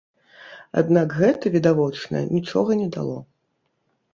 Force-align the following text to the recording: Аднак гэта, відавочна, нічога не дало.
Аднак 0.81 1.07
гэта, 1.19 1.45
відавочна, 1.55 2.17
нічога 2.35 2.71
не 2.81 2.87
дало. 2.97 3.17